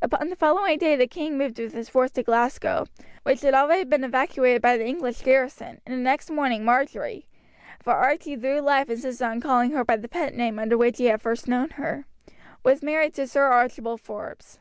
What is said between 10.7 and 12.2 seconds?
which he had first known her